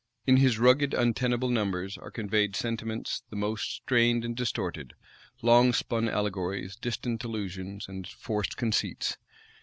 In 0.25 0.37
his 0.37 0.57
rugged 0.57 0.95
untenable 0.95 1.49
numbers 1.49 1.95
are 1.95 2.09
conveyed 2.09 2.55
sentiments 2.55 3.21
the 3.29 3.35
most 3.35 3.69
strained 3.71 4.25
and 4.25 4.35
distorted; 4.35 4.93
long 5.43 5.73
spun 5.73 6.09
allegories, 6.09 6.75
distant 6.75 7.23
allusions, 7.23 7.87
and 7.87 8.07
forced 8.07 8.57
conceits. 8.57 9.19